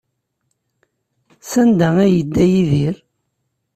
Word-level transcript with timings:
Sanda 1.49 1.89
ay 2.05 2.13
yedda 2.15 2.43
Yidir? 2.51 2.97